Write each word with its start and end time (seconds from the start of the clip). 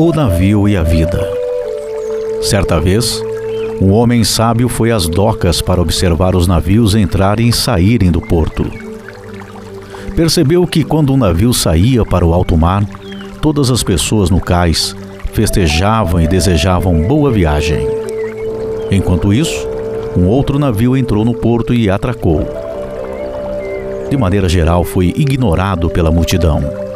O 0.00 0.12
navio 0.12 0.68
e 0.68 0.76
a 0.76 0.84
vida. 0.84 1.28
Certa 2.40 2.80
vez, 2.80 3.20
um 3.82 3.90
homem 3.90 4.22
sábio 4.22 4.68
foi 4.68 4.92
às 4.92 5.08
docas 5.08 5.60
para 5.60 5.82
observar 5.82 6.36
os 6.36 6.46
navios 6.46 6.94
entrarem 6.94 7.48
e 7.48 7.52
saírem 7.52 8.08
do 8.08 8.20
porto. 8.20 8.64
Percebeu 10.14 10.64
que 10.68 10.84
quando 10.84 11.12
um 11.12 11.16
navio 11.16 11.52
saía 11.52 12.04
para 12.04 12.24
o 12.24 12.32
alto 12.32 12.56
mar, 12.56 12.84
todas 13.42 13.72
as 13.72 13.82
pessoas 13.82 14.30
no 14.30 14.40
cais 14.40 14.94
festejavam 15.32 16.20
e 16.20 16.28
desejavam 16.28 17.02
boa 17.02 17.32
viagem. 17.32 17.84
Enquanto 18.92 19.34
isso, 19.34 19.66
um 20.16 20.28
outro 20.28 20.60
navio 20.60 20.96
entrou 20.96 21.24
no 21.24 21.34
porto 21.34 21.74
e 21.74 21.90
atracou. 21.90 22.46
De 24.08 24.16
maneira 24.16 24.48
geral, 24.48 24.84
foi 24.84 25.12
ignorado 25.16 25.90
pela 25.90 26.12
multidão. 26.12 26.87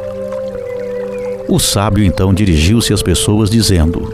O 1.53 1.59
sábio 1.59 2.03
então 2.03 2.33
dirigiu-se 2.33 2.95
às 2.95 3.03
pessoas, 3.03 3.51
dizendo: 3.51 4.11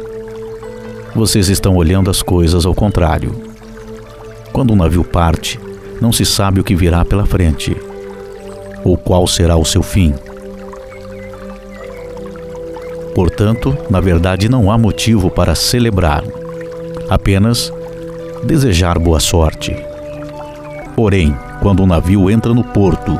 Vocês 1.14 1.48
estão 1.48 1.76
olhando 1.76 2.10
as 2.10 2.20
coisas 2.20 2.66
ao 2.66 2.74
contrário. 2.74 3.32
Quando 4.52 4.72
um 4.72 4.76
navio 4.76 5.04
parte, 5.04 5.56
não 6.00 6.10
se 6.10 6.26
sabe 6.26 6.60
o 6.60 6.64
que 6.64 6.74
virá 6.74 7.04
pela 7.04 7.24
frente, 7.24 7.76
ou 8.82 8.96
qual 8.98 9.24
será 9.24 9.56
o 9.56 9.64
seu 9.64 9.84
fim. 9.84 10.12
Portanto, 13.14 13.78
na 13.88 14.00
verdade, 14.00 14.48
não 14.48 14.68
há 14.68 14.76
motivo 14.76 15.30
para 15.30 15.54
celebrar, 15.54 16.24
apenas 17.08 17.72
desejar 18.42 18.98
boa 18.98 19.20
sorte. 19.20 19.76
Porém, 20.96 21.32
quando 21.60 21.84
um 21.84 21.86
navio 21.86 22.28
entra 22.28 22.52
no 22.52 22.64
porto 22.64 23.16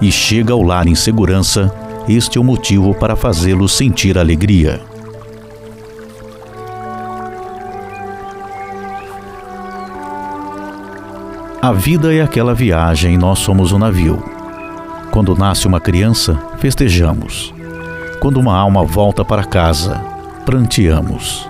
e 0.00 0.10
chega 0.10 0.52
ao 0.52 0.62
lar 0.62 0.88
em 0.88 0.96
segurança, 0.96 1.72
este 2.08 2.36
é 2.36 2.40
o 2.40 2.44
motivo 2.44 2.94
para 2.94 3.14
fazê-lo 3.14 3.68
sentir 3.68 4.18
alegria. 4.18 4.80
A 11.60 11.72
vida 11.72 12.12
é 12.12 12.20
aquela 12.20 12.54
viagem 12.54 13.16
nós 13.16 13.38
somos 13.38 13.70
o 13.70 13.78
navio. 13.78 14.20
Quando 15.12 15.36
nasce 15.36 15.68
uma 15.68 15.78
criança, 15.78 16.36
festejamos. 16.58 17.54
Quando 18.18 18.40
uma 18.40 18.56
alma 18.56 18.84
volta 18.84 19.24
para 19.24 19.44
casa, 19.44 20.02
pranteamos. 20.44 21.48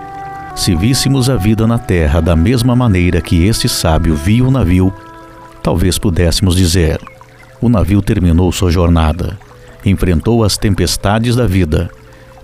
Se 0.55 0.75
víssemos 0.75 1.31
a 1.31 1.35
vida 1.35 1.65
na 1.65 1.79
terra 1.79 2.21
da 2.21 2.35
mesma 2.35 2.75
maneira 2.75 3.21
que 3.21 3.47
este 3.47 3.67
sábio 3.67 4.15
viu 4.15 4.49
o 4.49 4.51
navio, 4.51 4.93
talvez 5.63 5.97
pudéssemos 5.97 6.55
dizer: 6.55 7.01
o 7.59 7.67
navio 7.67 8.03
terminou 8.03 8.51
sua 8.51 8.69
jornada 8.69 9.35
enfrentou 9.85 10.43
as 10.43 10.57
tempestades 10.57 11.35
da 11.35 11.45
vida 11.45 11.89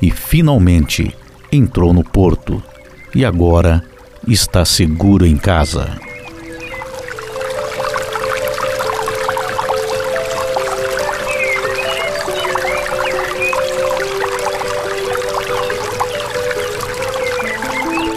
e 0.02 0.12
finalmente 0.12 1.16
entrou 1.52 1.94
no 1.94 2.04
porto 2.04 2.62
e 3.14 3.26
agora 3.26 3.84
está 4.28 4.64
seguro 4.66 5.26
em 5.26 5.38
casa. 5.38 5.90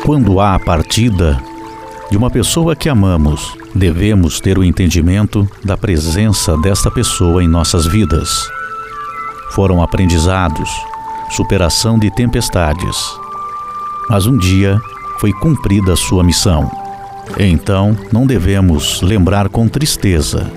Quando 0.05 0.41
há 0.41 0.57
a 0.57 0.59
partida 0.59 1.41
de 2.11 2.17
uma 2.17 2.29
pessoa 2.29 2.75
que 2.77 2.89
amamos, 2.89 3.57
devemos 3.75 4.41
ter 4.41 4.59
o 4.59 4.65
entendimento 4.65 5.49
da 5.65 5.77
presença 5.77 6.57
desta 6.59 6.91
pessoa 6.91 7.43
em 7.43 7.49
nossas 7.49 7.87
vidas 7.87 8.51
foram 9.55 9.83
aprendizados, 9.83 10.71
superação 11.31 11.99
de 11.99 12.11
tempestades. 12.11 12.97
Mas 14.09 14.27
um 14.27 14.37
dia 14.37 14.81
foi 15.19 15.33
cumprida 15.33 15.95
sua 15.97 16.25
missão. 16.25 16.71
Então 17.39 17.97
não 18.13 18.27
devemos 18.27 19.01
lembrar 19.01 19.49
com 19.49 19.69
tristeza, 19.69 20.51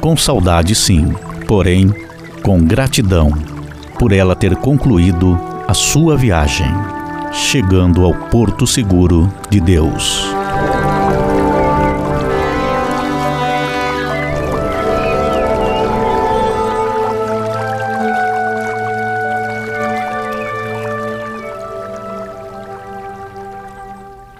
com 0.00 0.16
saudade 0.16 0.74
sim, 0.74 1.14
porém 1.46 1.94
com 2.42 2.58
gratidão 2.64 3.32
por 3.98 4.12
ela 4.12 4.34
ter 4.34 4.56
concluído 4.56 5.38
a 5.68 5.74
sua 5.74 6.16
viagem, 6.16 6.66
chegando 7.32 8.04
ao 8.04 8.14
porto 8.14 8.66
seguro 8.66 9.32
de 9.48 9.60
Deus. 9.60 10.41